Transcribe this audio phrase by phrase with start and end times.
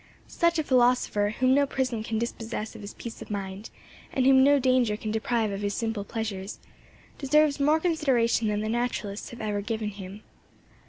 [0.25, 3.69] Such a philosopher, whom no prison can dispossess of his peace of mind,
[4.11, 6.57] and whom no danger can deprive of his simple pleasures,
[7.19, 10.23] deserves more consideration than the naturalists have ever given him.